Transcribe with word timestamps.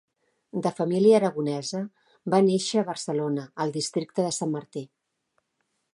De 0.67 0.69
família 0.77 1.17
aragonesa, 1.17 1.83
va 2.35 2.41
néixer 2.47 2.81
a 2.83 2.87
Barcelona, 2.89 3.47
al 3.67 3.77
Districte 3.79 4.29
de 4.29 4.33
Sant 4.39 4.55
Martí. 4.59 4.87